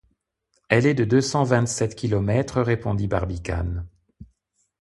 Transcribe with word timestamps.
Elle 0.69 0.87
est 0.87 0.95
de 0.95 1.03
deux 1.03 1.21
cent 1.21 1.43
vingt-sept 1.43 1.93
kilomètres, 1.93 2.59
répondit 2.59 3.07
Barbicane. 3.07 3.87